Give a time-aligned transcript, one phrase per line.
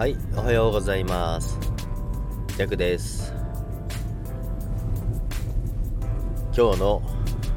[0.00, 1.58] はい、おはようございます。
[2.56, 3.34] ジャクです。
[6.56, 7.02] 今日の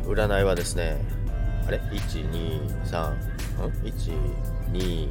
[0.03, 0.97] 占いはですね、
[1.65, 3.17] あれ ?1、2、3、ん
[3.85, 4.13] ?1、
[4.73, 5.09] 2、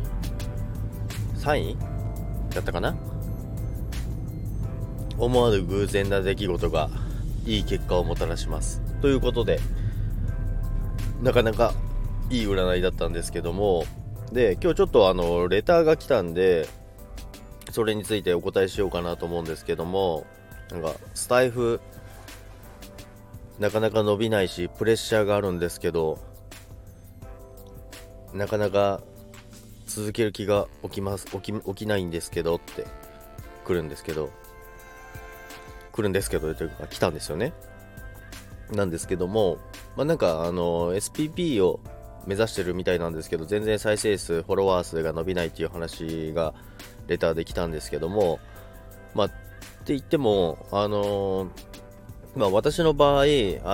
[1.38, 1.76] 3位
[2.54, 2.94] だったかな？
[5.16, 6.90] 思わぬ偶然な出来事が
[7.46, 8.82] いい結果をもたらします。
[9.00, 9.58] ということで、
[11.22, 11.72] なかなか
[12.28, 13.86] いい占いだったんですけども、
[14.32, 16.68] で、今日ちょっとあの、レターが来たんで、
[17.72, 20.26] それについてお答えしようかなと思うんですけども、
[20.70, 21.80] なんか、スタイフ、
[23.58, 26.18] なかなか伸びないし、プレッシャーがあるんですけど、
[28.34, 29.00] なかなか
[29.86, 32.86] 続ける気が起きます、起き、起きないんですけどって、
[33.64, 34.28] 来るんですけど、
[35.92, 37.54] 来るんですけど、というか、来たんですよね。
[38.70, 39.56] なんですけども、
[39.96, 41.80] まあ、なんか、あの、SPP を
[42.26, 46.54] 目指してるみたいなんですけど、全然再生数、フォロワー数が伸びないっていう話が
[47.06, 48.38] レターで来たんですけども、
[49.14, 49.30] まあ、っ
[49.84, 51.48] て言っても、あのー
[52.34, 53.24] まあ、私の場合、あ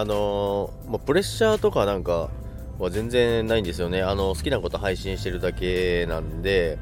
[0.04, 2.30] のーまあ、プレッシャーとかなんか
[2.78, 4.02] は全然ないんですよね。
[4.02, 6.78] あの、好きなこと配信してるだけなんで、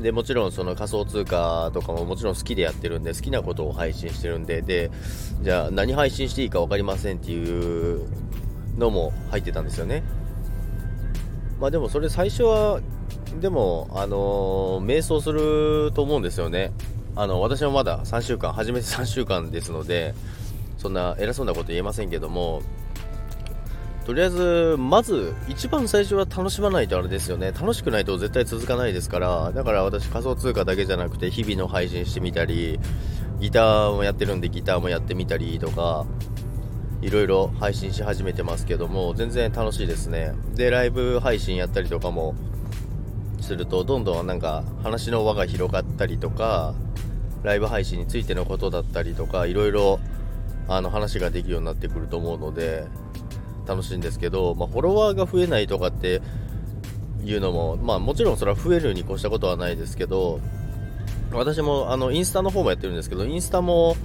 [0.00, 4.90] で、もちろんその仮想通貨とかももちろん好きでやってるんで、好きなことを配信してるんで、で、
[5.42, 8.06] じゃあ何配信していいか分かりませんっていう
[8.76, 10.02] のも入ってたんですよね。
[11.60, 12.80] まあでもそれ最初は、
[13.40, 16.72] でも、あのー瞑想すると思うんですよね。
[17.14, 20.14] あの、私もまだ3週間、初めて3週間ですので、
[20.78, 22.62] そんな偉そうなこと言えませんけども、
[24.04, 27.50] とりあえず、まず、一番最初は楽しまないとあれですよね。
[27.50, 32.78] 楽しくないと絶対続かないですから、だから私仮想通貨だけじゃなくて、日々の配信してみたり、
[33.40, 36.06] ギターもやってるんでギターもやってみたりとか、
[37.02, 40.32] いろいろ配信し始めてますけども、全然楽しいですね。
[40.54, 42.34] で、ライブ配信やったりとかも
[43.40, 46.74] すると、どんどんなんか話の輪が広がったりとか、
[47.42, 50.00] ライブ配信についてのことだったりとか、いろいろ
[50.68, 52.86] あの話ができるようになってくると思うので、
[53.66, 56.22] 楽しいんですけど、まあ、フォロワーが増えないとかって
[57.24, 60.40] いうのも、まあ、もちろんそれは増えるに越したことはないですけど、
[61.32, 63.96] 私もあのインスタの方もやってるんですけど、インスタも、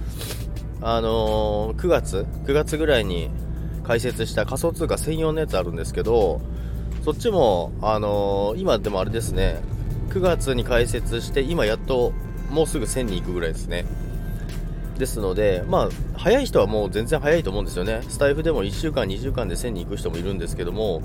[0.82, 3.30] あのー9月 ?9 月ぐらいに
[3.84, 6.40] 開設した仮想通貨専用のやつあるんですけど、
[7.04, 9.60] そっちも、あのー今でもあれですね、
[10.10, 12.12] 9月に開設して、今やっと
[12.50, 13.84] もうすぐ1000に行くぐらいですね。
[14.98, 18.02] ですので、まあ、早い人はもう全然早いと思うんですよね。
[18.08, 21.02] スタイフでも1週間、2週間で1000に行く人もいるんですけども、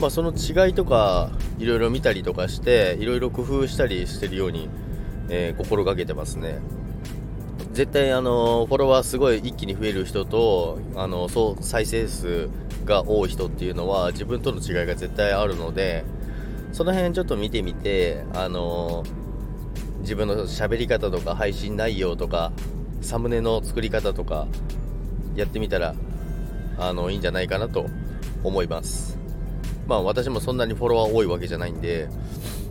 [0.00, 4.68] まあ、その違いとか、いろいろ見たりとかして、いろいろ工夫したりしてるように、
[5.28, 6.58] えー心がけてますね。
[7.76, 12.48] 絶対、あのフォロワーすごい一気に増える人と、あのそう再生数
[12.86, 16.02] が多い人っていうのは自分との違いが絶対あるので、
[16.72, 19.04] その辺ちょっと見てみて、あの
[20.00, 22.50] 自分の喋り方とか配信内容とか
[23.02, 24.46] サムネの作り方とか
[25.34, 25.94] やってみたら
[26.78, 27.90] あのいいんじゃないかなと
[28.42, 29.18] 思います。
[29.86, 32.08] まあ私もそんなにフォロワー多いわけじゃないんで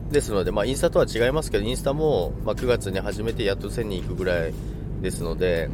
[0.09, 4.53] ですのでまあインスタとは違いますけどインスタも、ま、9月に始めてやっと1000人いくぐらい
[5.01, 5.69] ですので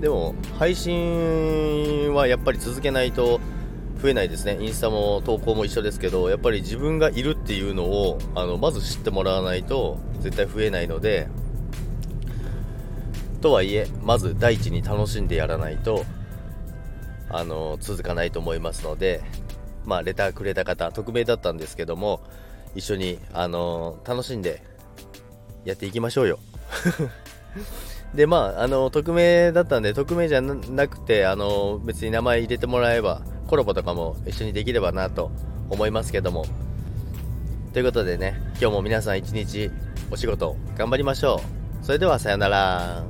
[0.00, 3.40] でも配信はやっぱり続けないと
[4.02, 4.58] 増えないですね。
[4.60, 11.28] インスタも投稿も一緒ですけどやっぱり自分がいるっていうのをあのまず知ってもらわないと絶対増えないので
[13.40, 16.04] とはいえまず第一に楽しんでやらないと
[17.30, 19.22] あの続かないと思いますので
[19.84, 22.20] まあレターくれた方匿名だったんですけども
[22.74, 24.62] 一緒にあの楽しんで
[25.64, 26.38] やっていきましょうよ。
[28.14, 35.30] で、まあ、あの、匿名だったんで、匿名じゃなくて、あの、別に名前入れてもらえば、コラボとかも一緒にできればなと
[35.70, 36.44] 思いますけども。
[37.72, 39.70] ということでね、今日も皆さん一日
[40.10, 41.42] お仕事頑張りましょ
[41.82, 41.84] う。
[41.84, 43.04] それではさよなら。